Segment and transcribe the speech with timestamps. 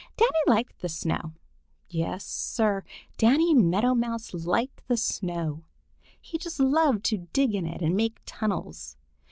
[0.17, 1.33] Danny liked the snow.
[1.87, 2.83] Yes, Sir,
[3.19, 5.65] Danny Meadow Mouse liked the snow.
[6.19, 8.97] He just loved to dig in it and make tunnels.